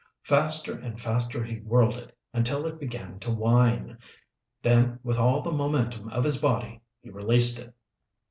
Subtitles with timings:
[0.23, 3.99] Faster and faster he whirled it until it began to whine,
[4.63, 7.71] then with all the momentum of his body he released it.